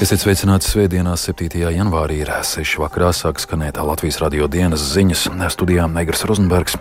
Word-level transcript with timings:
Esiet 0.00 0.22
sveicināti 0.22 0.64
Svētdienā, 0.64 1.12
7. 1.12 1.58
janvārī, 1.60 2.22
ir 2.22 2.30
6. 2.32 2.78
vakarā 2.80 3.10
sāk 3.12 3.36
skanēt 3.42 3.76
Latvijas 3.84 4.16
radio 4.22 4.46
dienas 4.48 4.80
ziņas. 4.94 5.26
Studijā 5.52 5.84
Negras 5.92 6.24
Rozenbergs. 6.24 6.78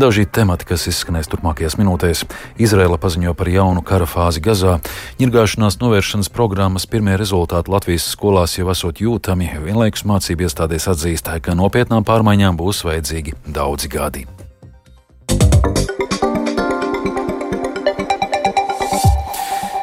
Daži 0.00 0.24
temati, 0.24 0.64
kas 0.70 0.86
izskanēs 0.88 1.28
turpmākajās 1.28 1.76
minūtēs. 1.76 2.24
Izraela 2.56 2.96
paziņo 2.96 3.34
par 3.36 3.50
jaunu 3.52 3.84
kara 3.84 4.08
fāzi 4.08 4.40
Gazā. 4.40 4.78
Ņirgāšanās 5.20 5.76
novēršanas 5.84 6.32
programmas 6.32 6.88
pirmie 6.88 7.18
rezultāti 7.20 7.74
Latvijas 7.74 8.08
skolās 8.14 8.56
jau 8.56 8.72
esot 8.72 9.04
jūtami. 9.04 9.52
Vienlaikus 9.68 10.08
mācību 10.08 10.48
iestādēs 10.48 10.88
atzīst, 10.94 11.28
ka 11.44 11.52
nopietnām 11.52 12.08
pārmaiņām 12.08 12.56
būs 12.56 12.86
vajadzīgi 12.88 13.36
daudzi 13.52 13.92
gadi. 13.92 14.24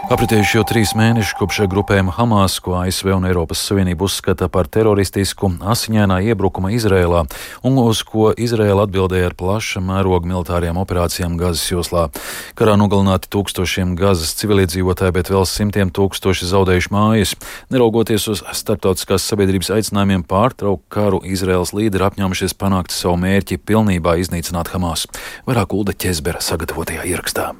Apritējuši 0.09 0.55
jau 0.57 0.63
trīs 0.65 0.91
mēneši 0.97 1.35
kopš 1.37 1.59
grupējuma 1.69 2.15
Hamas, 2.15 2.55
ko 2.65 2.73
ASV 2.79 3.11
un 3.13 3.27
Eiropas 3.29 3.59
Savienība 3.61 4.07
uzskata 4.07 4.47
par 4.49 4.65
teroristisku, 4.65 5.51
asiņainā 5.61 6.17
iebrukuma 6.31 6.71
Izrēlā, 6.73 7.19
un 7.61 7.77
uz 7.77 8.01
ko 8.07 8.31
Izrēla 8.33 8.87
atbildēja 8.87 9.27
ar 9.29 9.35
plaša 9.37 9.83
mēroga 9.85 10.31
militārajām 10.31 10.81
operācijām 10.81 11.37
Gazas 11.37 11.67
joslā. 11.69 12.07
Karā 12.57 12.73
nogalināti 12.81 13.29
tūkstošiem 13.29 13.93
Gazas 14.01 14.33
civiliedzīvotāji, 14.41 15.13
bet 15.19 15.29
vēl 15.29 15.45
simtiem 15.45 15.93
tūkstoši 15.93 16.49
zaudējuši 16.55 16.93
mājas. 16.97 17.37
Neraugoties 17.69 18.25
uz 18.33 18.41
starptautiskās 18.49 19.29
sabiedrības 19.29 19.69
aicinājumiem 19.77 20.25
pārtraukt 20.25 20.89
karu, 20.89 21.21
Izrēlas 21.21 21.77
līderi 21.77 22.09
apņēmušies 22.09 22.57
panākt 22.57 22.97
savu 22.97 23.21
mērķi 23.21 23.61
pilnībā 23.61 24.17
iznīcināt 24.25 24.73
Hamas. 24.73 25.05
Vairāk 25.45 25.77
Ulda 25.77 25.93
Ķezbera 25.93 26.41
sagatavotajā 26.41 27.05
ierakstā. 27.13 27.51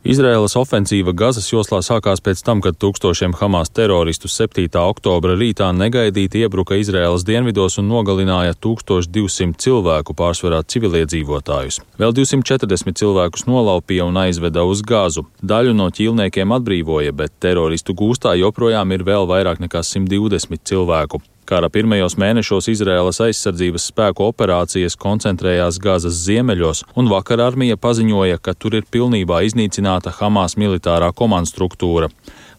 Izraēlas 0.00 0.54
ofensīva 0.56 1.12
Gazas 1.12 1.50
joslā 1.50 1.82
sākās 1.84 2.22
pēc 2.24 2.40
tam, 2.40 2.62
kad 2.64 2.78
tūkstošiem 2.80 3.34
Hamas 3.36 3.68
teroristu 3.68 4.30
7. 4.32 4.64
oktobra 4.80 5.34
rītā 5.36 5.66
negaidīti 5.76 6.40
iebruka 6.40 6.78
Izraēlas 6.80 7.26
dienvidos 7.28 7.76
un 7.82 7.90
nogalināja 7.92 8.56
1200 8.56 9.60
cilvēku, 9.60 10.16
pārsvarā 10.16 10.62
civiliedzīvotājus. 10.64 11.82
Vēl 12.00 12.16
240 12.16 12.96
cilvēkus 12.96 13.44
nolaupīja 13.44 14.06
un 14.08 14.16
aizveda 14.22 14.64
uz 14.64 14.80
Gazu. 14.80 15.26
Daļu 15.44 15.76
no 15.76 15.90
ķīlniekiem 15.92 16.56
atbrīvoja, 16.56 17.12
bet 17.12 17.36
teroristu 17.36 17.92
gūstā 17.92 18.32
joprojām 18.40 18.96
ir 18.96 19.04
vēl 19.04 19.28
vairāk 19.28 19.60
nekā 19.60 19.84
120 19.84 20.64
cilvēku. 20.64 21.20
Kara 21.50 21.66
pirmajos 21.66 22.14
mēnešos 22.14 22.68
Izraēlas 22.70 23.18
aizsardzības 23.24 23.88
spēku 23.90 24.22
operācijas 24.28 24.94
koncentrējās 25.02 25.80
Gazas 25.82 26.20
ziemeļos, 26.28 26.84
un 26.94 27.08
vakar 27.10 27.40
armija 27.42 27.74
paziņoja, 27.74 28.36
ka 28.38 28.54
tur 28.54 28.76
ir 28.78 28.84
pilnībā 28.86 29.40
iznīcināta 29.48 30.12
Hamas 30.20 30.54
militārā 30.54 31.08
komandstruktūra. 31.10 32.06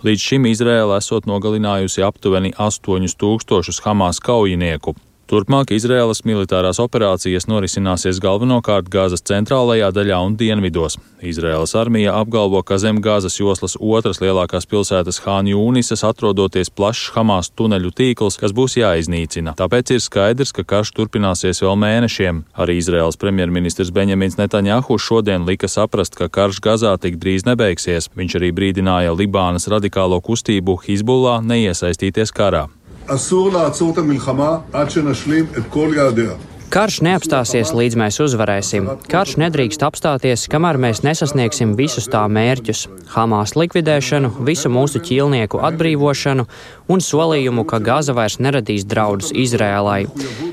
Līdz 0.04 0.26
šim 0.26 0.50
Izraēla 0.52 0.98
esot 1.00 1.30
nogalinājusi 1.32 2.04
aptuveni 2.04 2.52
8000 2.60 3.80
Hamas 3.88 4.20
kaujinieku. 4.20 4.98
Turpmāk 5.32 5.70
Izraēlas 5.72 6.26
militārās 6.28 6.76
operācijas 6.84 7.46
norisināsies 7.48 8.18
galvenokārt 8.20 8.90
Gāzes 8.92 9.22
centrālajā 9.24 9.88
daļā 9.96 10.18
un 10.28 10.34
dienvidos. 10.36 10.98
Izraēlas 11.24 11.72
armija 11.80 12.18
apgalvo, 12.20 12.60
ka 12.68 12.76
zem 12.84 13.00
Gāzes 13.00 13.40
joslas 13.40 13.78
otras 13.80 14.20
lielākās 14.20 14.68
pilsētas 14.68 15.22
Hāņūnisas 15.24 16.04
atrodoties 16.10 16.68
plašs 16.76 17.14
Hamas 17.16 17.48
tuneļu 17.56 17.94
tīkls, 17.96 18.36
kas 18.42 18.52
būs 18.52 18.76
jāiznīcina. 18.82 19.54
Tāpēc 19.56 19.94
ir 19.96 20.04
skaidrs, 20.04 20.52
ka 20.52 20.68
karš 20.68 20.92
turpināsies 21.00 21.64
vēl 21.64 21.80
mēnešiem. 21.80 22.44
Arī 22.60 22.76
Izraēlas 22.82 23.16
premjerministrs 23.24 23.94
Benjamins 23.96 24.36
Netanjahu 24.36 25.00
šodien 25.00 25.48
lika 25.48 25.72
saprast, 25.72 26.20
ka 26.20 26.28
karš 26.28 26.60
Gazā 26.60 26.98
tik 27.00 27.24
drīz 27.24 27.48
nebeigsies. 27.48 28.12
Viņš 28.20 28.38
arī 28.42 28.52
brīdināja 28.52 29.16
Libānas 29.16 29.72
radikālo 29.72 30.20
kustību 30.20 30.82
Hizbullah 30.90 31.40
neiesaistīties 31.40 32.36
karā. 32.36 32.68
אסור 33.07 33.53
לעצור 33.53 33.93
את 33.93 33.99
המלחמה 33.99 34.59
עד 34.73 34.91
שנשלים 34.91 35.47
את 35.59 35.63
כל 35.71 35.91
יעדיה. 35.97 36.33
Karš 36.67 36.97
neapstāsies, 37.07 37.71
līdz 37.79 37.95
mēs 37.95 38.17
uzvarēsim. 38.25 38.89
Karš 39.07 39.37
nedrīkst 39.39 39.85
apstāties, 39.87 40.49
kamēr 40.51 40.75
mēs 40.83 41.05
nesasniegsim 41.07 41.77
visus 41.79 42.09
tā 42.11 42.25
mērķus - 42.27 43.15
Hamas 43.15 43.55
likvidēšanu, 43.55 44.43
visu 44.49 44.69
mūsu 44.69 44.99
ķīlnieku 44.99 45.63
atbrīvošanu 45.63 46.47
un 46.89 46.99
solījumu, 46.99 47.65
ka 47.71 47.79
Gaza 47.79 48.13
vairs 48.13 48.39
neradīs 48.39 48.85
draudus 48.85 49.31
Izrēlai. 49.31 50.11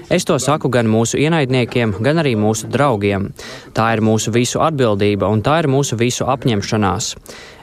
Es 0.09 0.23
to 0.23 0.37
saku 0.37 0.69
gan 0.69 0.85
mūsu 0.85 1.17
ienaidniekiem, 1.17 1.99
gan 1.99 2.17
arī 2.17 2.35
mūsu 2.37 2.69
draugiem. 2.69 3.33
Tā 3.73 3.93
ir 3.97 4.01
mūsu 4.01 4.31
visu 4.31 4.59
atbildība 4.59 5.27
un 5.27 5.41
tā 5.41 5.63
ir 5.63 5.67
mūsu 5.67 5.97
visu 5.97 6.25
apņemšanās. 6.25 7.15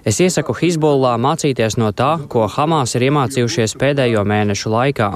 Es 0.05 0.21
iesaku 0.21 0.55
Hizbollah 0.57 1.19
mācīties 1.21 1.77
no 1.77 1.91
tā, 1.93 2.13
ko 2.33 2.47
Hamas 2.49 2.95
ir 2.97 3.05
iemācījušies 3.11 3.77
pēdējo 3.81 4.23
mēnešu 4.25 4.73
laikā. 4.73 5.11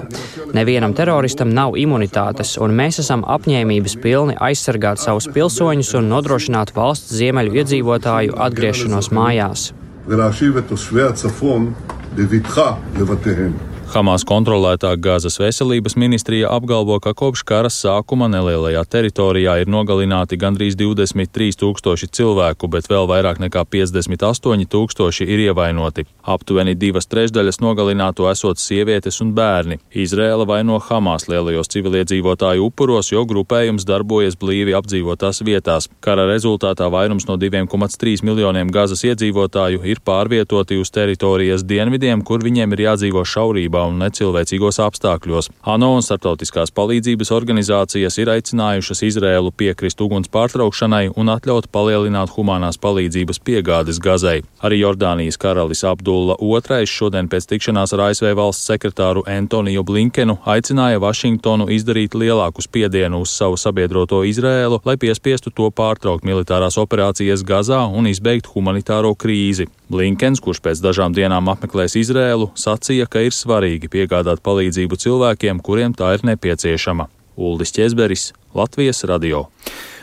Nevienam 0.57 0.93
teroristam 0.97 1.55
nav 1.57 1.79
imunitātes, 1.81 2.57
un 2.61 2.77
mēs 2.77 3.01
esam 3.05 3.25
apņēmības 3.25 3.97
pilni 4.05 4.37
aizsargāt 4.37 5.01
savus 5.01 5.31
pilsoņus 5.33 5.95
un 6.01 6.13
nodrošināt 6.13 6.75
valsts 6.77 7.17
ziemeļu 7.17 7.57
iedzīvotāju 7.63 8.37
atgriešanos 8.49 9.11
mājās. 9.13 9.73
ולהשיב 10.07 10.57
את 10.57 10.65
תושבי 10.69 11.03
הצפון 11.03 11.73
בבטחה 12.15 12.75
לבתיהם. 12.99 13.68
Hamas 13.90 14.22
kontrolētā 14.22 14.92
Gāzes 15.02 15.40
veselības 15.42 15.96
ministrija 15.98 16.52
apgalvo, 16.54 17.00
ka 17.02 17.16
kopš 17.18 17.42
kara 17.50 17.72
sākuma 17.74 18.28
nelielajā 18.30 18.84
teritorijā 18.86 19.56
ir 19.64 19.72
nogalināti 19.74 20.38
gandrīz 20.38 20.76
23 20.78 21.58
tūkstoši 21.58 22.10
cilvēku, 22.14 22.70
bet 22.70 22.86
vēl 22.92 23.08
vairāk 23.10 23.40
nekā 23.42 23.64
58 23.66 24.68
tūkstoši 24.70 25.26
ir 25.26 25.42
ievainoti. 25.48 26.06
Aptuveni 26.22 26.76
divas 26.78 27.10
trešdaļas 27.10 27.58
nogalināto 27.66 28.28
esot 28.30 28.62
sievietes 28.62 29.18
un 29.26 29.32
bērni. 29.34 29.80
Izrēla 29.90 30.46
vaino 30.46 30.78
Hamas 30.86 31.26
lielajos 31.32 31.74
civiliedzīvotāju 31.74 32.70
upuros, 32.70 33.10
jo 33.10 33.26
grupējums 33.26 33.90
darbojas 33.90 34.38
blīvi 34.38 34.78
apdzīvotās 34.78 35.42
vietās. 35.42 35.90
Kara 36.06 36.28
rezultātā 36.30 36.92
vairums 36.94 37.26
no 37.26 37.40
2,3 37.42 38.22
miljoniem 38.22 38.70
Gāzes 38.70 39.02
iedzīvotāju 39.10 39.82
ir 39.82 40.06
pārvietoti 40.06 40.78
uz 40.78 40.94
teritorijas 40.94 41.66
dienvidiem, 41.66 42.22
kur 42.22 42.46
viņiem 42.46 42.78
ir 42.78 42.88
jādzīvo 42.92 43.26
šaurībā 43.26 43.79
un 43.88 44.00
necilvēcīgos 44.04 44.80
apstākļos. 44.84 45.50
ANO 45.64 45.94
un 45.96 46.04
starptautiskās 46.06 46.74
palīdzības 46.76 47.32
organizācijas 47.36 48.18
ir 48.20 48.32
aicinājušas 48.34 49.04
Izrēlu 49.08 49.52
piekrist 49.56 50.02
uguns 50.02 50.32
pārtraukšanai 50.34 51.12
un 51.16 51.32
atļaut 51.36 51.70
palielināt 51.72 52.34
humanās 52.36 52.80
palīdzības 52.82 53.40
piegādes 53.46 54.02
Gazai. 54.04 54.42
Arī 54.66 54.82
Jordānijas 54.82 55.40
karalis 55.40 55.86
Abdulla 55.88 56.36
II 56.42 56.90
šodien 56.90 57.30
pēc 57.32 57.48
tikšanās 57.54 57.94
ar 57.96 58.10
ASV 58.10 58.34
valsts 58.40 58.68
sekretāru 58.72 59.24
Antoniju 59.30 59.84
Blinkenu 59.88 60.38
aicināja 60.46 61.00
Vašingtonu 61.04 61.70
izdarīt 61.76 62.18
lielāku 62.18 62.66
spiedienu 62.66 63.24
uz 63.24 63.34
savu 63.36 63.58
sabiedroto 63.58 64.24
Izrēlu, 64.28 64.82
lai 64.86 64.98
piespiestu 64.98 65.54
to 65.56 65.70
pārtraukt 65.72 66.28
militārās 66.28 66.80
operācijas 66.82 67.46
Gazā 67.46 67.86
un 67.88 68.10
izbeigt 68.10 68.50
humanitāro 68.56 69.16
krīzi. 69.16 69.70
Blinkens, 69.90 70.42
kurš 70.44 70.60
pēc 70.66 70.82
dažām 70.84 71.16
dienām 71.18 71.50
apmeklēs 71.50 71.96
Izrēlu, 71.98 72.52
sacīja, 72.58 73.08
ka 73.10 73.24
ir 73.26 73.34
svarīgi 73.34 73.69
piegādāt 73.78 74.42
palīdzību 74.42 74.98
cilvēkiem, 74.98 75.62
kuriem 75.62 75.94
tā 75.94 76.16
ir 76.18 76.26
nepieciešama. 76.34 77.08
Uldis 77.40 77.72
Česberis, 77.72 78.34
Latvijas 78.58 79.04
radio. 79.08 79.48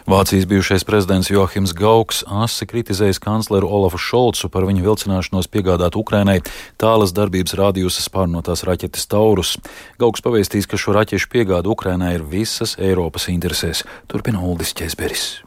Vācijas 0.07 0.47
bijušais 0.47 0.85
prezidents 0.85 1.31
Johims 1.31 1.73
Gauks 1.75 2.23
asi 2.27 2.67
kritizējis 2.71 3.19
kancleru 3.19 3.67
Olafu 3.67 3.99
Šolcu 3.99 4.49
par 4.55 4.63
viņa 4.69 4.85
vilcināšanos 4.85 5.51
piegādāt 5.51 5.99
Ukrainai 5.99 6.39
tālas 6.79 7.11
darbības 7.17 7.57
rādījusi 7.59 8.07
spārnotās 8.07 8.63
raķetes 8.69 9.11
Taurus. 9.11 9.57
Gauks 9.99 10.23
pavēstīs, 10.23 10.71
ka 10.71 10.79
šo 10.79 10.95
raķešu 10.95 11.33
piegāda 11.35 11.75
Ukrainai 11.75 12.15
ir 12.21 12.23
visas 12.23 12.79
Eiropas 12.79 13.27
interesēs. 13.35 13.83
Turpina 14.07 14.47
Uldis 14.47 14.73
Česberis. 14.79 15.46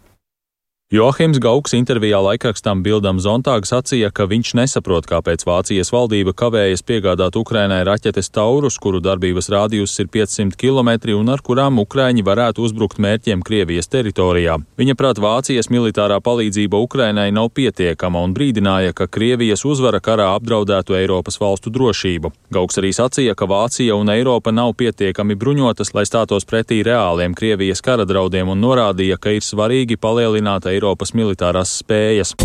Johims 0.90 1.38
Gauks 1.38 1.76
intervijā 1.78 2.18
laikrakstam 2.18 2.80
Bildam 2.82 3.20
Zontāg 3.22 3.68
sacīja, 3.70 4.08
ka 4.10 4.26
viņš 4.26 4.56
nesaprot, 4.58 5.06
kāpēc 5.06 5.44
Vācijas 5.46 5.92
valdība 5.94 6.32
kavējas 6.34 6.82
piegādāt 6.82 7.36
Ukrainai 7.38 7.84
raķetes 7.86 8.32
Taurus, 8.34 8.80
kuru 8.82 8.98
darbības 8.98 9.52
rādījus 9.54 9.94
ir 10.02 10.10
500 10.10 10.58
km 10.58 10.90
un 11.14 11.30
ar 11.30 11.44
kurām 11.46 11.78
Ukraiņi 11.84 12.26
varētu 12.26 12.66
uzbrukt 12.66 12.98
mērķiem 13.06 13.44
Krievijas 13.46 13.86
teritorijā. 13.94 14.56
Viņa 14.82 14.96
prāt 14.98 15.22
Vācijas 15.22 15.70
militārā 15.70 16.18
palīdzība 16.26 16.82
Ukrainai 16.82 17.28
nav 17.38 17.52
pietiekama 17.54 18.26
un 18.26 18.34
brīdināja, 18.34 18.98
ka 18.98 19.06
Krievijas 19.06 19.68
uzvara 19.70 20.02
karā 20.02 20.32
apdraudētu 20.40 20.98
Eiropas 20.98 21.38
valstu 21.38 21.70
drošību. 21.70 22.34
Gauks 22.50 22.82
arī 22.82 22.96
sacīja, 22.98 23.38
ka 23.38 23.46
Vācija 23.46 23.94
un 23.94 24.10
Eiropa 24.10 24.50
nav 24.50 24.74
pietiekami 24.82 25.38
bruņotas, 25.38 25.94
lai 25.94 26.08
stātos 26.10 26.50
pretī 26.50 26.82
reāliem 26.82 27.38
Krievijas 27.38 27.86
kara 27.86 28.10
draudiem 28.10 28.50
un 28.50 28.66
norādīja, 28.66 29.22
ka 29.22 29.38
ir 29.38 29.46
svarīgi 29.46 30.02
palielināt 30.02 30.66
Eiropas 30.66 30.79
militārās 31.18 31.80
spējas. 31.82 32.36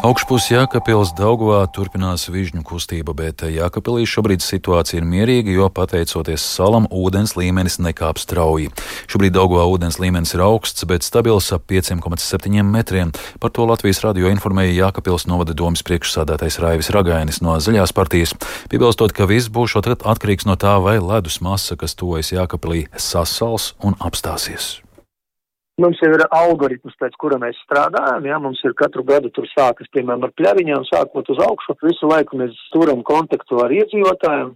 Augšpus 0.00 0.46
Jākapils 0.48 1.10
Daugavā 1.12 1.58
turpinās 1.76 2.22
vižņu 2.32 2.62
kustība, 2.64 3.12
bet 3.12 3.42
Jākapilī 3.44 4.06
šobrīd 4.08 4.40
situācija 4.40 5.02
ir 5.02 5.04
mierīga, 5.04 5.52
jo 5.52 5.66
pateicoties 5.76 6.40
salam 6.40 6.86
ūdens 6.88 7.34
līmenis 7.36 7.76
nekāp 7.84 8.16
strauji. 8.16 8.70
Šobrīd 9.12 9.36
Daugavā 9.36 9.68
ūdens 9.68 10.00
līmenis 10.00 10.32
ir 10.32 10.46
augsts, 10.46 10.88
bet 10.88 11.04
stabils 11.04 11.52
ap 11.52 11.68
5,7 11.68 12.64
metriem. 12.64 13.12
Par 13.44 13.52
to 13.52 13.68
Latvijas 13.68 14.00
radio 14.06 14.32
informēja 14.32 14.86
Jākapils 14.86 15.28
novada 15.28 15.52
domas 15.52 15.84
priekšsādātais 15.84 16.62
Raivis 16.64 16.88
Ragainis 16.96 17.44
no 17.44 17.60
Zaļās 17.60 17.92
partijas, 17.92 18.32
piebilstot, 18.72 19.12
ka 19.12 19.28
viss 19.28 19.52
būs 19.52 19.76
atkarīgs 19.76 20.48
no 20.48 20.56
tā, 20.56 20.78
vai 20.80 20.96
ledus 20.96 21.42
masa, 21.44 21.76
kas 21.76 21.92
tojas 21.92 22.32
Jākapilī, 22.32 22.86
sasals 22.96 23.74
un 23.84 24.00
apstāsies. 24.00 24.78
Mums 25.80 26.00
jau 26.02 26.10
ir 26.12 26.22
algoritms, 26.36 26.96
pēc 27.00 27.14
kura 27.20 27.38
mēs 27.40 27.56
strādājam, 27.64 28.26
ja 28.28 28.38
mums 28.42 28.58
ir 28.66 28.74
katru 28.76 29.04
gadu 29.06 29.30
tur 29.32 29.46
sākas, 29.48 29.88
piemēram, 29.94 30.26
ar 30.26 30.34
pļaviņām, 30.36 30.82
sākot 30.90 31.30
uz 31.32 31.40
augšu, 31.40 31.76
visu 31.86 32.10
laiku 32.10 32.36
mēs 32.40 32.58
turam 32.74 33.00
kontaktu 33.06 33.62
ar 33.64 33.72
iedzīvotājiem, 33.72 34.50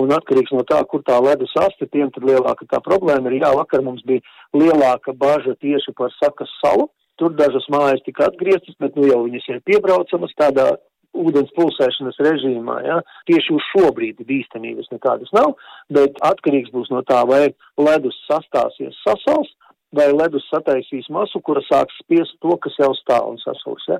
un 0.00 0.14
atkarīgs 0.16 0.54
no 0.54 0.62
tā, 0.70 0.78
kur 0.88 1.02
tā 1.04 1.18
ledus 1.20 1.52
asti, 1.60 1.90
tiem 1.92 2.08
tad 2.14 2.24
lielāka 2.24 2.68
tā 2.70 2.80
problēma 2.86 3.28
ir. 3.28 3.40
Jā, 3.42 3.52
vakar 3.58 3.84
mums 3.84 4.06
bija 4.08 4.24
lielāka 4.56 5.12
baža 5.12 5.56
tieši 5.60 5.92
par 5.98 6.14
Sakas 6.16 6.52
salu, 6.62 6.88
tur 7.20 7.36
dažas 7.36 7.66
mājas 7.74 8.00
tika 8.06 8.30
atgrieztas, 8.30 8.78
bet 8.80 8.96
nu 8.96 9.10
jau 9.10 9.24
viņas 9.26 9.50
ir 9.50 9.62
piebraucamas 9.68 10.32
tādā 10.40 10.70
ūdens 11.12 11.50
pulsēšanas 11.56 12.20
režīmā, 12.22 12.80
ja, 12.86 13.00
tieši 13.28 13.56
uz 13.56 13.64
šo 13.72 13.88
brīdi 13.96 14.24
bīstamības 14.24 14.92
nekādas 14.94 15.32
nav, 15.36 15.56
bet 15.92 16.16
atkarīgs 16.24 16.70
būs 16.72 16.88
no 16.94 17.02
tā, 17.04 17.24
vai 17.26 17.48
ledus 17.82 18.16
sastāsies 18.30 18.96
sasals, 19.04 19.50
vai 19.96 20.08
ledus 20.12 20.46
sataisīs 20.50 21.08
masu, 21.10 21.40
kura 21.42 21.62
sāks 21.66 21.98
spiest 22.02 22.36
to, 22.42 22.56
kas 22.62 22.76
jau 22.78 22.90
stāv 22.98 23.30
un 23.32 23.40
sasūs. 23.42 23.86
Ja? 23.90 23.98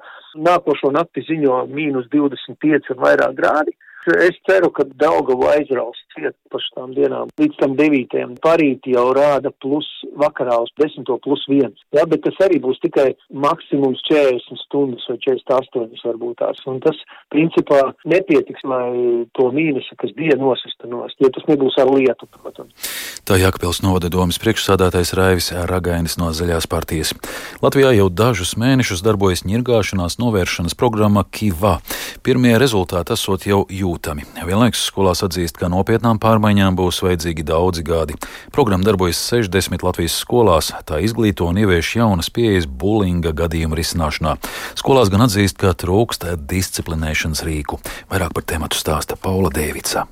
Nākošo 0.48 0.92
nakti 0.94 1.25
ziņo 1.26 1.64
mīnus 1.70 2.08
25 2.14 2.94
un 2.94 3.02
vairāk 3.04 3.37
grādi. 3.38 3.75
Es 4.08 4.37
ceru, 4.49 4.70
ka 4.73 4.87
Daugavu 4.97 5.44
aizraus 5.52 5.99
ciet 6.14 6.32
par 6.50 6.62
šām 6.64 6.94
dienām. 6.97 7.29
Līdz 7.37 7.58
tam 7.61 7.75
devītajam 7.76 8.32
parīt 8.41 8.87
jau 8.88 9.11
rāda 9.12 9.52
plus 9.61 9.87
vakarā 10.17 10.56
uz 10.64 10.73
desmito 10.81 11.19
plus 11.20 11.43
viens. 11.50 11.76
Jā, 11.93 12.06
bet 12.08 12.25
tas 12.25 12.38
arī 12.47 12.56
būs 12.64 12.81
tikai 12.81 13.11
maksimums 13.29 14.00
40 14.08 14.62
stundas 14.64 15.05
vai 15.11 15.19
48 15.26 16.08
varbūt 16.08 16.41
tās. 16.41 16.62
Un 16.70 16.81
tas 16.81 16.97
principā 17.32 17.82
nepietiks, 18.08 18.64
lai 18.64 19.26
to 19.37 19.50
mīnusu, 19.52 19.99
kas 20.00 20.17
bija 20.17 20.38
nosista 20.41 20.88
nost, 20.88 21.20
jo 21.20 21.29
tas 21.37 21.44
nebūs 21.50 21.76
ar 21.82 21.93
lietu, 21.93 22.29
protams. 22.41 22.91
Tā 23.29 23.37
Jākapils 23.37 23.82
novada 23.85 24.08
domas 24.11 24.41
priekšsādātais 24.41 25.12
Raivis 25.14 25.53
Ragainis 25.69 26.17
no 26.19 26.32
Zaļās 26.35 26.67
partijas. 26.73 27.12
Latvijā 27.61 27.93
jau 27.99 28.08
dažus 28.08 28.56
mēnešus 28.58 29.05
darbojas 29.05 29.44
ņirgāšanās 29.44 30.17
novēršanas 30.23 30.75
programma 30.79 31.26
KIVA. 31.29 31.76
Pirmie 32.25 32.56
rezultāti 32.58 33.14
esot 33.14 33.44
jau 33.46 33.62
jūtas 33.69 33.89
jūtami. 33.90 34.26
Vienlaikus 34.46 34.84
skolās 34.90 35.25
atzīst, 35.26 35.58
ka 35.58 35.70
nopietnām 35.72 36.20
pārmaiņām 36.22 36.78
būs 36.78 37.02
vajadzīgi 37.04 37.46
daudzi 37.46 37.84
gadi. 37.87 38.19
Programma 38.54 38.87
darbojas 38.87 39.20
60 39.31 39.84
Latvijas 39.87 40.19
skolās, 40.22 40.70
tā 40.87 41.02
izglīto 41.02 41.48
un 41.50 41.58
ievieš 41.60 41.96
jaunas 42.00 42.31
pieejas 42.31 42.69
bulinga 42.70 43.34
gadījumu 43.37 43.78
risināšanā. 43.81 44.37
Skolās 44.78 45.10
gan 45.12 45.26
atzīst, 45.26 45.58
ka 45.60 45.75
trūkst 45.75 46.28
disciplinēšanas 46.50 47.44
rīku. 47.46 47.82
Vairāk 48.12 48.37
par 48.37 48.48
tēmatu 48.54 48.78
stāsta 48.78 49.19
Paula 49.20 49.52
Dēvica. 49.54 50.06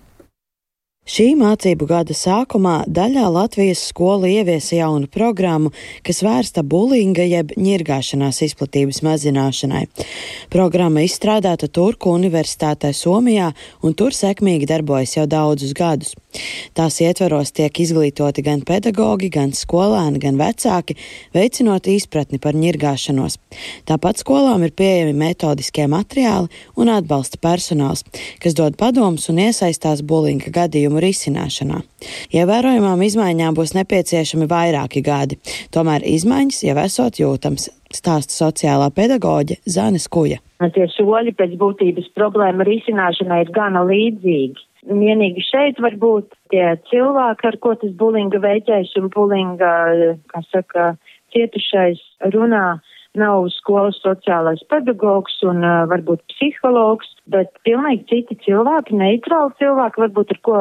Šī 1.09 1.31
mācību 1.41 1.87
gada 1.89 2.13
sākumā 2.13 2.83
daļā 2.93 3.31
Latvijas 3.33 3.81
skolu 3.89 4.29
ieviesa 4.29 4.75
jaunu 4.77 5.09
programmu, 5.09 5.71
kas 6.05 6.21
vērsta 6.21 6.61
bulinga 6.61 7.25
jeb 7.25 7.55
ņirgāšanās 7.57 8.43
izplatības 8.45 9.01
mazināšanai. 9.07 9.87
Programma 10.53 11.07
izstrādāta 11.07 11.71
Turku 11.73 12.13
Universitātē 12.13 12.93
Somijā 12.93 13.55
un 13.81 13.97
tur 13.97 14.13
sekmīgi 14.13 14.69
darbojas 14.69 15.17
jau 15.17 15.25
daudzus 15.25 15.73
gadus. 15.73 16.13
Tās 16.77 16.99
ietveros 17.01 17.51
tiek 17.57 17.81
izglītoti 17.81 18.43
gan 18.45 18.61
pedagogi, 18.69 19.31
gan 19.33 19.55
skolēni, 19.57 20.21
gan 20.23 20.37
vecāki, 20.41 20.99
veicinot 21.35 21.89
izpratni 21.89 22.41
par 22.43 22.59
ņirgāšanos. 22.59 23.39
Tāpat 23.89 24.21
skolām 24.21 24.67
ir 24.67 24.75
pieejami 24.77 25.17
metodiskie 25.17 25.89
materiāli 25.89 26.53
un 26.77 26.93
atbalsta 26.93 27.41
personāls, 27.41 28.05
kas 28.43 28.57
dod 28.59 28.77
padomus 28.81 29.31
un 29.33 29.41
iesaistās 29.47 30.05
bulinga 30.05 30.53
gadījumu 30.55 31.01
risināšanā. 31.03 31.81
Ievērojamām 32.37 33.03
izmaiņām 33.09 33.57
būs 33.57 33.75
nepieciešami 33.79 34.47
vairāki 34.51 35.03
gadi, 35.03 35.41
tomēr 35.75 36.05
izmaiņas 36.07 36.63
jau 36.69 36.77
esot 36.85 37.19
jūtams, 37.23 37.71
stāsta 37.95 38.37
sociālā 38.37 38.93
pedagoģe 38.95 39.63
Zane 39.65 39.99
Skuja. 40.03 40.43
Tie 40.75 40.87
soļi 40.91 41.33
pēc 41.39 41.53
būtības 41.59 42.09
problēma 42.19 42.67
risināšanai 42.67 43.45
ir 43.45 43.53
gana 43.55 43.85
līdzīgi. 43.87 44.68
Vienīgi 44.89 45.43
šeit 45.45 45.81
var 45.85 45.97
būt 46.01 46.33
tie 46.53 46.73
cilvēki, 46.89 47.47
ar 47.51 47.57
ko 47.61 47.75
tas 47.77 47.93
bulinga 48.01 48.41
veiķējs 48.41 48.95
un 49.01 49.11
bulinga, 49.13 49.73
kā 50.33 50.41
saka, 50.49 50.95
cietušais 51.35 52.01
runā. 52.35 52.81
Nav 53.19 53.49
skolas 53.51 53.97
sociālais 54.05 54.61
pedagogs 54.71 55.39
un 55.43 55.65
uh, 55.65 55.87
varbūt 55.91 56.21
psihologs, 56.31 57.09
bet 57.33 57.49
pilnīgi 57.67 58.05
citi 58.11 58.37
cilvēki, 58.45 58.95
neitrāli 59.01 59.57
cilvēki, 59.59 60.03
varbūt 60.05 60.35
ar 60.37 60.41
ko 60.47 60.59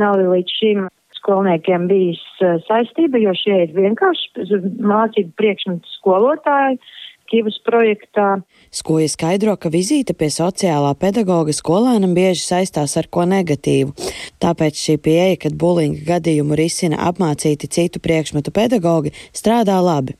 nav 0.00 0.22
līdz 0.22 0.54
šim 0.60 0.86
skolniekiem 1.18 1.88
bijis 1.90 2.22
uh, 2.40 2.62
saistība, 2.68 3.18
jo 3.20 3.34
šie 3.36 3.58
ir 3.66 3.74
vienkārši 3.76 4.62
mācību 4.78 5.34
priekšmetu 5.42 5.90
skolotāji, 5.98 6.78
Kivas 7.28 7.58
projektā. 7.60 8.40
Skoja 8.72 9.08
skaidro, 9.12 9.52
ka 9.60 9.68
vizīte 9.72 10.14
pie 10.16 10.30
sociālā 10.32 10.94
pedagoga 10.96 11.52
skolēnam 11.52 12.14
bieži 12.16 12.40
saistās 12.44 12.96
ar 13.00 13.08
ko 13.12 13.26
negatīvu. 13.28 13.92
Tāpēc 14.40 14.80
šī 14.80 14.96
pieeja, 15.04 15.36
kad 15.44 15.56
bulinga 15.60 16.06
gadījumu 16.14 16.56
risina 16.56 17.02
apmācīti 17.10 17.68
citu 17.68 18.00
priekšmetu 18.00 18.54
pedagogi, 18.56 19.12
strādā 19.36 19.76
labi. 19.84 20.16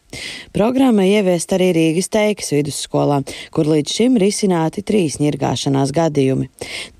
Programma 0.57 1.05
ieviest 1.05 1.53
arī 1.53 1.69
Rīgas 1.77 2.09
teikas 2.09 2.49
vidusskolā, 2.55 3.21
kur 3.53 3.69
līdz 3.69 3.93
šim 3.99 4.17
risināti 4.21 4.81
trīs 4.87 5.19
ņirgāšanās 5.21 5.93
gadījumi. 5.97 6.49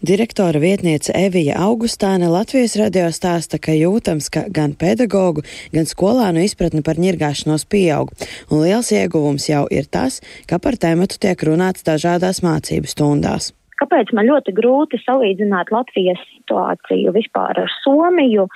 Direktora 0.05 0.61
vietniece 0.61 1.15
Evija 1.17 1.57
Augustāne 1.65 2.29
Latvijas 2.29 2.77
radio 2.81 3.09
stāsta, 3.15 3.57
ka 3.57 3.73
jūtams, 3.73 4.29
ka 4.35 4.45
gan 4.53 4.77
pedagogu, 4.77 5.47
gan 5.73 5.89
skolānu 5.89 6.45
izpratne 6.45 6.85
par 6.85 7.01
ņirgāšanos 7.01 7.65
pieaug, 7.73 8.13
un 8.53 8.65
liels 8.67 8.93
ieguvums 8.93 9.49
jau 9.49 9.65
ir 9.73 9.89
tas, 9.89 10.21
ka 10.51 10.61
par 10.61 10.77
tēmatu 10.77 11.17
tiek 11.23 11.49
runāts 11.49 11.89
dažādās 11.89 12.45
mācību 12.45 12.93
stundās. 12.93 13.55
Kāpēc 13.79 14.13
man 14.13 14.27
ļoti 14.29 14.53
grūti 14.53 14.99
salīdzināt 15.05 15.71
Latvijas 15.73 16.21
situāciju 16.35 17.15
vispār 17.15 17.63
ar 17.63 17.77
Somiju, 17.81 18.49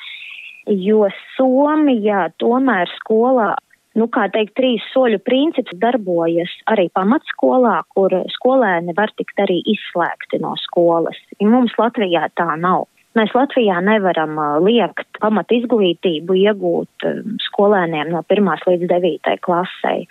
jo 0.66 1.06
Somijā 1.36 2.26
tomēr 2.42 2.90
skolā 3.00 3.52
nu, 3.98 4.08
kā 4.12 4.28
teikt, 4.32 4.54
trīs 4.58 4.84
soļu 4.92 5.20
princips 5.26 5.74
darbojas 5.82 6.52
arī 6.72 6.88
pamatskolā, 6.96 7.82
kur 7.94 8.14
skolēni 8.36 8.96
var 8.96 9.12
tikt 9.18 9.44
arī 9.44 9.60
izslēgti 9.74 10.40
no 10.42 10.54
skolas. 10.64 11.18
Ja 11.40 11.50
mums 11.52 11.76
Latvijā 11.80 12.28
tā 12.38 12.48
nav. 12.60 12.88
Mēs 13.18 13.34
Latvijā 13.36 13.76
nevaram 13.84 14.38
liekt 14.64 15.20
pamat 15.20 15.50
izglītību 15.52 16.36
iegūt 16.46 17.08
skolēniem 17.50 18.12
no 18.14 18.22
1 18.24 18.68
līdz 18.70 18.88
9 18.88 19.42
klasei. 19.44 20.06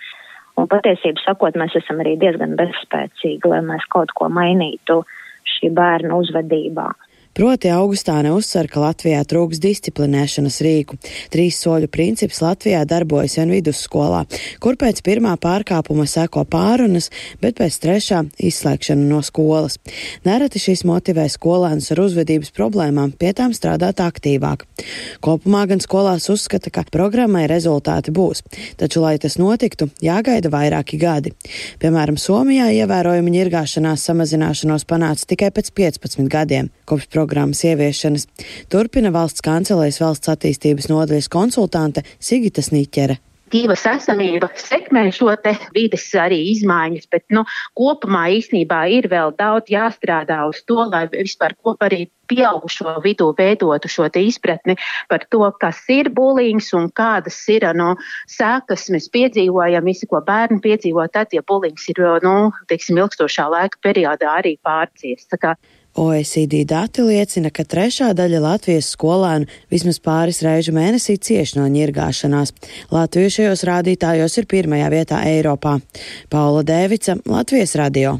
Un 0.60 0.68
patiesību 0.70 1.22
sakot, 1.24 1.56
mēs 1.58 1.74
esam 1.80 2.02
arī 2.04 2.14
diezgan 2.20 2.54
bezspēcīgi, 2.58 3.48
lai 3.48 3.62
mēs 3.66 3.88
kaut 3.90 4.12
ko 4.14 4.28
mainītu 4.30 5.00
šī 5.56 5.72
bērna 5.74 6.18
uzvedībā. 6.20 6.90
Proti 7.32 7.70
Augustāne 7.72 8.28
uzsver, 8.36 8.66
ka 8.68 8.82
Latvijā 8.82 9.22
trūks 9.24 9.56
disciplinēšanas 9.64 10.58
rīku. 10.66 10.98
Trīs 11.32 11.56
soļu 11.64 11.88
princips 11.88 12.42
Latvijā 12.44 12.82
darbojas 12.84 13.38
vien 13.38 13.54
vidusskolā, 13.54 14.26
kur 14.60 14.76
pēc 14.76 15.00
pirmā 15.06 15.32
pārkāpuma 15.40 16.04
seko 16.04 16.42
pārunas, 16.44 17.08
bet 17.40 17.56
pēc 17.56 17.78
trešā 17.80 18.18
izslēgšana 18.36 19.06
no 19.08 19.22
skolas. 19.24 19.78
Nereti 20.28 20.60
šis 20.60 20.84
motivē 20.84 21.24
skolēnus 21.32 21.88
ar 21.94 22.02
uzvedības 22.04 22.52
problēmām 22.52 23.14
pie 23.16 23.32
tām 23.38 23.56
strādāt 23.56 24.04
aktīvāk. 24.04 24.66
Kopumā 25.24 25.64
gan 25.72 25.80
skolās 25.80 26.28
uzskata, 26.28 26.68
ka 26.68 26.84
programmai 26.92 27.46
rezultāti 27.48 28.12
būs, 28.12 28.44
taču, 28.76 29.00
lai 29.06 29.14
tas 29.16 29.38
notiktu, 29.40 29.88
jāgaida 30.04 30.52
vairāki 30.52 31.00
gadi. 31.00 31.32
Piemēram, 31.80 32.20
Somijā 32.20 32.68
ievērojama 32.76 33.32
ņirgāšanās 33.38 34.04
samazināšanos 34.10 34.84
panāca 34.84 35.32
tikai 35.32 35.48
pēc 35.56 35.72
15 35.80 36.28
gadiem. 36.28 36.68
Kopš 36.84 37.08
programmas 37.08 37.21
ieviešanas. 37.68 38.28
Turpina 38.72 39.12
valsts 39.14 39.44
kancelēs 39.44 40.00
valsts 40.02 40.32
attīstības 40.32 40.88
nodaļas 40.92 41.30
konsultante 41.32 42.06
Sigita 42.18 42.62
Sniķere. 42.62 43.18
ķīvas 43.52 43.82
esamība 43.90 44.48
sekmē 44.56 45.10
šo 45.12 45.34
te 45.44 45.52
vides 45.74 46.06
arī 46.16 46.38
izmaiņas, 46.54 47.08
bet 47.12 47.24
nu, 47.36 47.44
kopumā 47.78 48.24
īstenībā 48.38 48.80
ir 48.96 49.08
vēl 49.12 49.34
daudz 49.36 49.72
jāstrādā 49.72 50.40
uz 50.48 50.62
to, 50.68 50.78
lai 50.88 51.04
vispār 51.12 51.54
kopā 51.60 51.90
arī 51.90 52.06
pieaugušo 52.32 52.96
vidū 53.04 53.28
veidotu 53.36 53.90
šo 53.92 54.08
izpratni 54.22 54.76
par 55.10 55.26
to, 55.28 55.44
kas 55.60 55.82
ir 55.92 56.08
bulīgs 56.16 56.72
un 56.78 56.88
kādas 56.88 57.36
ir 57.52 57.68
no 57.76 57.94
sēkas 58.30 58.88
mēs 58.94 59.10
piedzīvojam, 59.12 59.84
visu, 59.84 60.08
ko 60.08 60.22
bērni 60.24 60.62
piedzīvo 60.64 61.06
tad, 61.12 61.34
ja 61.36 61.44
bulīgs 61.44 61.90
ir, 61.92 62.02
nu, 62.24 62.52
teiksim, 62.72 63.02
ilgstošā 63.02 63.48
laika 63.52 63.82
periodā 63.84 64.38
arī 64.40 64.56
pārcies. 64.64 65.28
OECD 65.98 66.64
dati 66.68 67.04
liecina, 67.04 67.50
ka 67.52 67.66
trešā 67.68 68.12
daļa 68.16 68.40
Latvijas 68.40 68.88
skolēnu 68.96 69.48
vismaz 69.72 70.00
pāris 70.00 70.40
reižu 70.44 70.72
mēnesī 70.76 71.18
cieš 71.20 71.56
no 71.58 71.68
ņirgāšanās. 71.68 72.54
Latvija 72.92 73.36
šajos 73.38 73.66
rādītājos 73.68 74.40
ir 74.40 74.48
pirmajā 74.48 74.92
vietā 74.94 75.22
Eiropā. 75.28 75.78
Paula 76.32 76.64
Dēvica, 76.64 77.20
Latvijas 77.28 77.76
radio. 77.76 78.18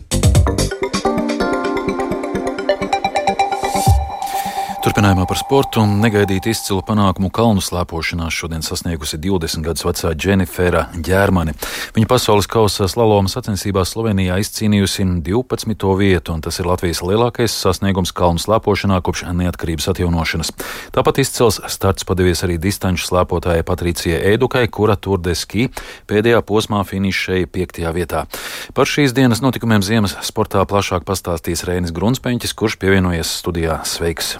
Turpinājumā 5.02 5.24
par 5.26 5.38
sportu 5.40 5.82
negaidīt 5.82 6.44
izcilu 6.46 6.78
panākumu 6.86 7.26
kalnu 7.34 7.58
slēpošanās 7.58 8.36
šodien 8.38 8.60
sasniegusi 8.62 9.18
20 9.18 9.64
gadus 9.66 9.82
vecā 9.82 10.12
Dženifera 10.14 10.84
Ģērmane. 10.94 11.56
Viņa 11.96 12.06
pasaules 12.06 12.46
kausa 12.46 12.86
slaloma 12.86 13.26
sacensībās 13.26 13.96
Slovenijā 13.96 14.36
izcīnījusi 14.38 15.08
12. 15.26 15.88
vietu, 15.98 16.36
un 16.36 16.44
tas 16.46 16.60
ir 16.62 16.68
Latvijas 16.70 17.02
lielākais 17.02 17.50
sasniegums 17.50 18.14
kalnu 18.14 18.38
slēpošanā 18.38 19.00
kopš 19.02 19.24
neatkarības 19.40 19.90
atjaunošanas. 19.90 20.54
Tāpat 20.94 21.18
izcils 21.24 21.58
starts 21.66 22.06
padevies 22.06 22.44
arī 22.46 22.60
distanču 22.62 23.08
slēpotājai 23.08 23.66
Patricijai 23.66 24.22
Eidukai, 24.30 24.68
kura 24.70 24.94
turdeski 24.94 25.66
pēdējā 26.06 26.44
posmā 26.46 26.84
finišēja 26.86 27.50
5. 27.50 27.82
vietā. 27.98 28.28
Par 28.70 28.86
šīs 28.86 29.18
dienas 29.18 29.42
notikumiem 29.42 29.82
ziemas 29.82 30.14
sportā 30.22 30.62
plašāk 30.62 31.02
pastāstīs 31.10 31.66
Rēnis 31.66 31.90
Grunspeņķis, 31.90 32.54
kurš 32.54 32.78
pievienojies 32.78 33.34
studijā. 33.42 33.80
Sveiks! 33.82 34.36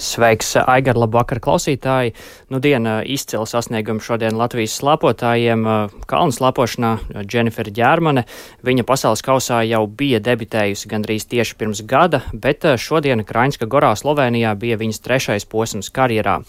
Sveiks, 0.00 0.54
Aigar, 0.56 0.96
labvakar, 0.96 1.40
klausītāji! 1.42 2.14
Nu, 2.52 2.60
diena 2.62 3.00
izcila 3.04 3.44
sasnieguma 3.48 4.00
šodien 4.02 4.36
Latvijas 4.38 4.74
slāpotājiem. 4.80 5.64
Kalnu 6.08 6.34
slāpošanā 6.34 6.92
Dženifera 7.28 7.72
Ģērmane. 7.76 8.24
Viņa 8.64 8.84
pasaules 8.88 9.24
kausā 9.24 9.62
jau 9.68 9.82
bija 9.86 10.20
debitējusi 10.24 10.90
gandrīz 10.90 11.26
tieši 11.30 11.56
pirms 11.60 11.82
gada, 11.88 12.22
bet 12.32 12.64
šodien 12.80 13.24
Kraņska 13.28 13.68
Gorā 13.70 13.92
Slovenijā 13.98 14.54
bija 14.58 14.78
viņas 14.80 15.02
trešais 15.04 15.48
posms 15.48 15.92
karjerā. 15.92 16.40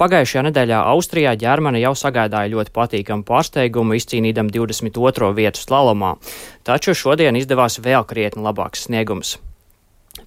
Pagājušajā 0.00 0.48
nedēļā 0.48 0.82
Austrijā 0.92 1.36
Ģērmane 1.40 1.80
jau 1.82 1.94
sagādāja 1.98 2.52
ļoti 2.56 2.74
patīkamu 2.76 3.28
pārsteigumu, 3.28 3.96
izcīnīdam 4.00 4.52
22. 4.52 5.32
vietu 5.38 5.64
slalomā. 5.64 6.16
Taču 6.64 6.96
šodien 6.96 7.40
izdevās 7.40 7.80
vēl 7.82 8.06
krietni 8.08 8.44
labāks 8.44 8.86
sniegums. 8.88 9.38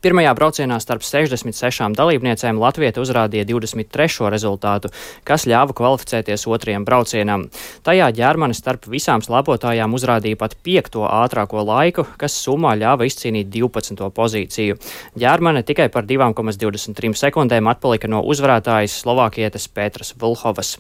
Pirmajā 0.06 0.36
braucienā 0.38 0.76
starp 0.78 1.02
66 1.02 1.96
dalībniecēm 1.98 2.60
Latvija 2.62 2.92
uzrādīja 3.02 3.42
23. 3.50 4.28
rezultātu, 4.30 4.92
kas 5.26 5.48
ļāva 5.50 5.74
kvalificēties 5.74 6.44
otrajam 6.46 6.84
braucienam. 6.86 7.48
Tajā 7.82 8.12
ģermane 8.14 8.54
starp 8.54 8.86
visām 8.86 9.24
slāpotājām 9.26 9.96
uzrādīja 9.98 10.38
pat 10.38 10.54
piekto 10.62 11.08
ātrāko 11.10 11.64
laiku, 11.66 12.06
kas 12.22 12.36
summā 12.38 12.76
ļāva 12.78 13.08
izcīnīt 13.10 13.50
12. 13.50 14.12
pozīciju. 14.20 14.78
Ģermane 15.18 15.64
tikai 15.66 15.88
par 15.90 16.06
2,23 16.06 17.18
sekundēm 17.24 17.66
atpalika 17.72 18.06
no 18.06 18.20
uzvarētājas 18.30 19.00
Slovākietes 19.02 19.66
Pētras 19.74 20.14
Vulhovas. 20.22 20.76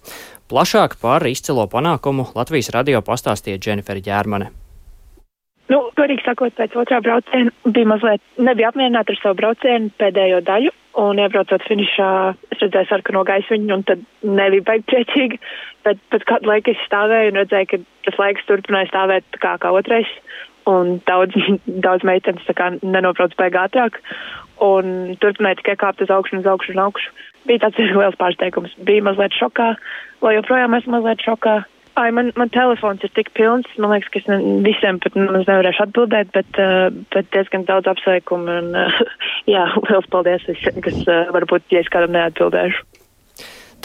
Plašāk 0.54 1.00
par 1.02 1.26
izcilo 1.26 1.66
panākumu 1.66 2.28
Latvijas 2.38 2.70
radio 2.78 3.02
pastāstīja 3.02 3.58
Dženifera 3.58 4.06
Ģermane. 4.06 4.52
Nu, 5.72 5.80
godīgi 5.98 6.22
sakot, 6.22 6.54
pēc 6.54 6.76
otrā 6.78 7.00
brauciena 7.02 7.50
bija 7.66 7.90
mazliet 7.90 8.22
nebija 8.38 8.70
apmierināta 8.70 9.16
ar 9.16 9.22
savu 9.22 9.40
braucienu 9.40 9.90
pēdējo 9.98 10.44
daļu, 10.46 10.74
un 11.02 11.22
iebraucot 11.24 11.66
finišā, 11.66 12.10
es 12.54 12.62
redzēju 12.62 12.90
sarkano 12.92 13.24
gaismiņu, 13.26 13.72
un 13.74 13.86
tad 13.90 14.04
nebija 14.22 14.66
baigi 14.70 14.86
priecīgi, 14.92 15.42
bet 15.88 16.02
pēc 16.14 16.28
kādu 16.30 16.52
laiku 16.52 16.76
es 16.76 16.86
stāvēju 16.86 17.34
un 17.34 17.42
redzēju, 17.42 17.72
ka 17.72 17.82
tas 18.08 18.22
laiks 18.22 18.46
turpināja 18.50 18.92
stāvēt 18.92 19.42
kā, 19.42 19.56
kā 19.64 19.74
otrais, 19.74 20.12
un 20.70 21.00
daudz, 21.10 21.34
daudz 21.88 22.06
meitenes 22.06 22.82
nenobrauc 22.86 23.34
baigi 23.42 23.64
ātrāk, 23.66 23.98
un 24.62 25.16
turpināja 25.24 25.64
tikai 25.64 25.80
kāpt 25.82 26.06
uz 26.06 26.14
augšu 26.14 26.44
uz 26.44 26.52
augšu 26.54 26.78
un 26.78 26.86
augšu. 26.88 27.16
Bija 27.50 27.66
tāds 27.66 27.82
liels 28.04 28.22
pārsteigums, 28.22 28.78
bija 28.86 29.10
mazliet 29.10 29.34
šokā, 29.34 29.74
vēl 30.22 30.44
joprojām 30.44 30.78
esmu 30.78 31.00
mazliet 31.00 31.26
šokā 31.26 31.64
Ai, 31.96 32.10
man, 32.12 32.34
man 32.36 32.52
telefons 32.52 33.04
ir 33.08 33.12
tik 33.16 33.30
pilns, 33.38 33.70
man 33.80 33.94
liekas, 33.94 34.10
ka 34.12 34.20
es 34.20 34.26
ne, 34.28 34.38
visiem 34.66 35.00
pat 35.00 35.16
nemaz 35.16 35.46
nevarēšu 35.48 35.86
atbildēt, 35.86 36.34
bet, 36.36 36.60
uh, 36.60 36.90
bet 37.16 37.30
diezgan 37.32 37.64
daudz 37.70 37.88
apsveikumu 37.88 38.52
un, 38.52 38.68
uh, 38.76 39.00
jā, 39.54 39.64
liels 39.88 40.10
paldies 40.12 40.44
visiem, 40.50 40.82
kas 40.84 41.00
uh, 41.08 41.32
varbūt, 41.36 41.70
ja 41.72 41.86
es 41.86 41.92
kādam 41.94 42.18
neatbildēšu. 42.18 42.84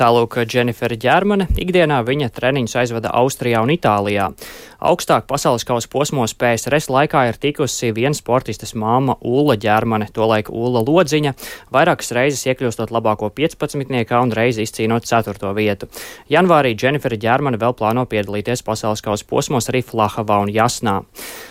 Tālūk, 0.00 0.38
Dženifera 0.48 0.96
Ģermane 0.96 1.46
ikdienā 1.60 2.00
viņa 2.06 2.30
treniņus 2.32 2.76
aizvada 2.82 3.10
Austrijā 3.20 3.60
un 3.60 3.74
Itālijā. 3.74 4.30
Augstāk 4.80 5.26
pasaules 5.28 5.66
kausa 5.68 5.88
posmos 5.92 6.32
PSRS 6.40 6.86
laikā 6.88 7.26
ir 7.28 7.36
tikusi 7.36 7.90
viena 7.92 8.16
sportistas 8.16 8.70
māma 8.72 9.18
Ulla 9.20 9.52
Ģermane, 9.60 10.06
tolaik 10.16 10.48
Ulla 10.48 10.80
Lodziņa, 10.80 11.34
vairākas 11.68 12.14
reizes 12.16 12.46
iekļūstot 12.48 12.88
labāko 12.88 13.28
15. 13.28 13.92
un 14.16 14.32
reizi 14.32 14.64
izcīnot 14.64 15.04
4. 15.04 15.50
vietu. 15.52 15.90
Janvārī 16.32 16.72
Dženifera 16.72 17.18
Ģermane 17.20 17.60
vēl 17.60 17.76
plāno 17.76 18.06
piedalīties 18.08 18.64
pasaules 18.64 19.04
kausa 19.04 19.26
posmos 19.28 19.68
arī 19.68 19.82
Flahavā 19.84 20.38
un 20.46 20.54
Jasnā. 20.54 21.02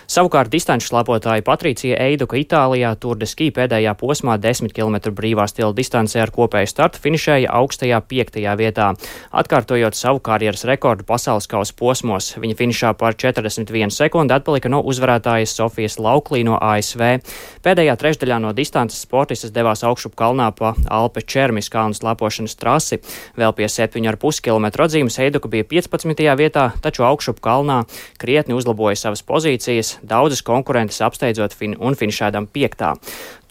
Savukārt 0.10 0.50
distanču 0.50 0.90
slapotāja 0.90 1.46
Patricija 1.46 2.02
Eiduka 2.02 2.34
Itālijā 2.42 2.96
Tour 2.98 3.22
de 3.22 3.30
Ski 3.30 3.52
pēdējā 3.54 3.94
posmā 4.00 4.40
10 4.42 4.74
km 4.74 5.14
brīvā 5.14 5.46
stila 5.46 5.70
distancē 5.78 6.24
ar 6.26 6.34
kopēju 6.34 6.74
startu 6.74 7.06
finišēja 7.06 7.54
augstajā 7.62 8.02
5 8.10 8.42
vietā, 8.58 8.90
atkārtojot 9.30 9.94
savu 9.94 10.18
karjeras 10.18 10.66
rekordu 10.66 11.06
pasaules 11.06 11.46
kausa 11.46 11.78
posmos. 11.78 12.34
Viņa 12.42 12.58
finišā 12.58 12.98
par 12.98 13.19
41 13.20 13.92
sekundi 13.92 14.34
atpalika 14.34 14.70
no 14.72 14.80
uzvarētājas 14.88 15.54
Sofijas 15.58 15.98
Lauklī 16.00 16.46
no 16.48 16.56
ASV. 16.56 17.20
Pēdējā 17.66 17.96
trešdaļā 18.00 18.38
no 18.44 18.54
distances 18.56 19.02
sportistas 19.04 19.52
devās 19.56 19.84
augšup 19.84 20.16
kalnā 20.20 20.50
pa 20.56 20.74
Alpe 20.88 21.22
Čermis 21.22 21.68
kalnu 21.74 21.98
slēpošanas 21.98 22.56
trasi. 22.60 23.02
Vēl 23.40 23.56
pie 23.58 23.68
7,5 23.68 24.44
km 24.46 24.70
atzīmes 24.86 25.20
Eiduka 25.20 25.52
bija 25.52 25.68
15. 25.68 26.24
vietā, 26.40 26.70
taču 26.82 27.04
augšup 27.08 27.44
kalnā 27.44 27.82
krietni 28.22 28.56
uzlaboja 28.56 28.96
savas 29.04 29.26
pozīcijas, 29.28 29.98
daudzas 30.02 30.46
konkurences 30.46 31.04
apsteidzot 31.04 31.58
fin 31.58 31.76
un 31.80 32.00
finišēdam 32.00 32.48
5. 32.56 32.88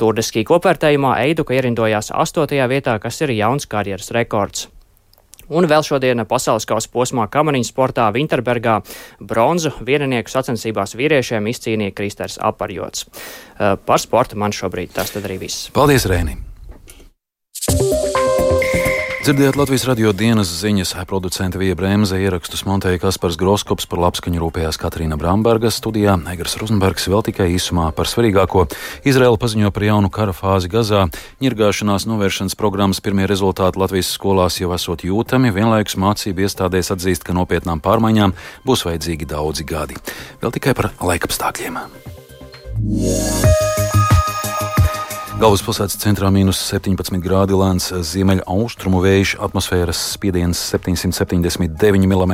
Turdeski 0.00 0.46
kopvērtējumā 0.48 1.18
Eiduka 1.26 1.58
ierindojās 1.58 2.12
8. 2.14 2.56
vietā, 2.72 2.98
kas 3.02 3.20
ir 3.26 3.36
jauns 3.36 3.68
karjeras 3.68 4.12
rekords. 4.16 4.68
Un 5.48 5.68
vēl 5.68 5.84
šodien 5.86 6.24
pasaules 6.28 6.66
kausa 6.68 6.90
posmā 6.92 7.28
kamaniņu 7.32 7.70
sportā 7.70 8.08
Winterbergā 8.14 8.78
bronzu 9.20 9.72
vieninieku 9.80 10.32
sacensībās 10.32 10.96
vīriešiem 10.98 11.48
izcīnīja 11.52 11.96
Kristers 11.96 12.38
Aparjots. 12.40 13.06
Eh, 13.08 13.76
par 13.76 14.02
sportu 14.02 14.36
man 14.36 14.52
šobrīd 14.52 14.92
tas 14.96 15.14
tad 15.14 15.28
arī 15.28 15.40
viss. 15.46 15.70
Paldies, 15.72 16.08
Rēni! 16.08 16.38
Dzirdējāt 19.28 19.58
Latvijas 19.60 19.82
radio 19.84 20.10
dienas 20.16 20.48
ziņas, 20.56 20.94
producenta 21.04 21.58
Vija 21.60 21.74
Brēmze 21.76 22.16
ierakstus 22.16 22.62
montēja 22.64 23.02
Kaspars 23.02 23.36
Groskops, 23.36 23.84
par 23.84 24.00
labskaņu 24.00 24.40
rūpējās 24.40 24.80
Katrīna 24.80 25.18
Bramberga 25.20 25.68
studijā, 25.68 26.14
Egars 26.32 26.56
Rozenbergs 26.56 27.10
vēl 27.12 27.26
tikai 27.26 27.50
īsumā 27.52 27.90
par 27.92 28.08
svarīgāko. 28.08 28.64
Izraela 29.04 29.36
paziņo 29.36 29.68
par 29.68 29.84
jaunu 29.84 30.08
kara 30.08 30.32
fāzi 30.32 30.72
Gazā, 30.72 31.04
ņirgāšanās 31.44 32.08
novēršanas 32.08 32.56
programmas 32.56 33.04
pirmie 33.04 33.28
rezultāti 33.28 33.84
Latvijas 33.84 34.16
skolās 34.16 34.62
jau 34.62 34.72
esot 34.72 35.04
jūtami, 35.04 35.52
vienlaikus 35.52 36.00
mācību 36.00 36.48
iestādēs 36.48 36.94
atzīst, 36.96 37.28
ka 37.28 37.36
nopietnām 37.36 37.84
pārmaiņām 37.84 38.32
būs 38.64 38.88
vajadzīgi 38.88 39.28
daudzi 39.28 39.68
gadi. 39.68 40.00
Vēl 40.40 40.56
tikai 40.56 40.72
par 40.72 40.94
laikapstākļiem. 41.04 41.82
Yeah. 42.88 43.67
Galvaspilsētas 45.38 46.00
centrā 46.02 46.32
mīnus 46.34 46.58
17 46.66 47.20
grādi 47.22 47.54
lēns 47.54 47.92
ziemeļaustrumu 48.10 48.98
vējš, 49.04 49.36
atmosfēras 49.46 49.98
spiediens 50.16 50.58
779 50.72 52.08
mm, 52.08 52.32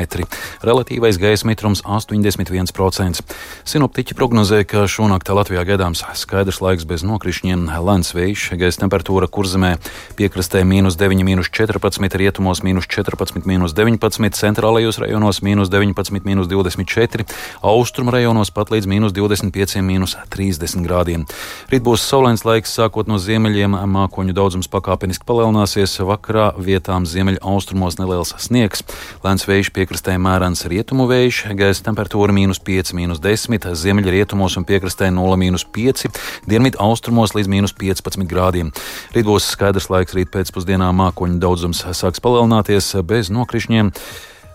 relatīvais 0.64 1.18
gaisa 1.20 1.44
mitrums 1.44 1.82
81%. 1.84 3.20
Sinoptiķi 3.68 4.16
prognozē, 4.16 4.62
ka 4.64 4.86
šonakt 4.88 5.28
Latvijā 5.36 5.66
gaidāms 5.68 6.00
skaidrs 6.16 6.62
laiks 6.64 6.86
bez 6.88 7.04
nokrišņiem, 7.04 7.66
lēns 7.84 8.14
vējš, 8.16 8.46
gaisa 8.62 8.86
temperatūra 8.86 9.28
kurzemē 9.28 9.74
piekrastē 10.16 10.64
mīnus 10.64 10.96
9, 10.96 11.26
mīnus 11.28 11.52
14, 11.52 12.16
rietumos 12.24 12.64
mīnus 12.64 12.88
14, 12.88 13.44
mīnus 13.44 13.76
19, 13.76 14.32
centrālajos 14.40 15.02
rajonos 15.04 15.42
mīnus 15.44 15.68
19, 15.68 16.24
mīnus 16.24 16.48
24, 16.48 17.28
austrumu 17.60 18.16
rajonos 18.16 18.48
pat 18.48 18.72
līdz 18.72 18.88
mīnus 18.88 19.12
25, 19.20 19.84
mīnus 19.84 20.16
30 20.32 20.88
grādiem. 20.88 21.28
Rīt 21.68 21.84
būs 21.84 22.08
saulains 22.08 22.48
laiks, 22.48 22.72
sākot 22.94 23.08
no 23.10 23.16
ziemeļiem, 23.18 23.72
mākoņu 23.90 24.30
daudzums 24.36 24.68
pakāpeniski 24.70 25.26
palielināsies. 25.26 25.96
Vakarā 26.06 26.52
vietām 26.62 27.02
ziemeļa 27.02 27.40
austrumos 27.42 27.96
neliels 27.98 28.30
sniegs. 28.38 28.84
Lēns 29.24 29.48
vējš 29.48 29.72
piekrastē 29.74 30.14
mērens 30.14 30.62
rietumu 30.70 31.08
vējš, 31.10 31.40
gaisa 31.58 31.82
temperatūra 31.88 32.30
mīnus 32.30 32.60
5, 32.62 32.92
mīnus 32.94 33.18
10, 33.18 33.66
ziemeļa 33.74 34.14
rietumos 34.14 34.54
un 34.60 34.66
piekrastē 34.68 35.08
0, 35.10 35.34
mīnus 35.42 35.66
5, 35.74 36.06
dienvidu 36.46 36.78
austrumos 36.78 37.34
līdz 37.34 37.50
mīnus 37.50 37.74
15 37.74 38.30
grādiem. 38.30 38.70
Rīt 39.16 39.26
būs 39.26 39.48
skaidrs 39.56 39.90
laiks, 39.90 40.14
rīt 40.14 40.30
pēcpusdienā 40.30 40.92
mākoņu 40.94 41.42
daudzums 41.42 41.82
sāks 41.98 42.22
palielināties 42.22 42.92
bez 43.02 43.34
nokrišņiem. 43.34 43.90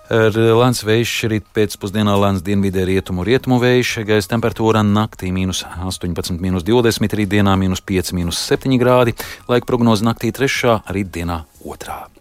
Lēns 0.10 0.80
vējš 0.82 1.12
rīt 1.30 1.50
pēcpusdienā 1.54 2.16
lēns 2.18 2.42
dienvidē 2.42 2.82
rietumu 2.90 3.22
rietumu 3.28 3.60
vējš, 3.62 3.92
gaisa 4.10 4.32
temperatūra 4.32 4.82
naktī 4.82 5.30
mīnus 5.30 5.62
18, 5.70 6.34
mīnus 6.42 6.66
20, 6.66 7.14
rītdienā 7.22 7.54
mīnus 7.62 7.86
5, 7.86 8.16
mīnus 8.18 8.42
7 8.50 8.74
grādi, 8.82 9.14
laika 9.46 9.70
prognoze 9.70 10.08
naktī 10.08 10.34
3, 10.34 10.80
rītdienā 10.90 11.44
2. 11.62 12.19